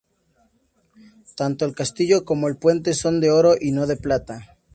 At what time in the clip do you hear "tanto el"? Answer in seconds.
1.37-1.75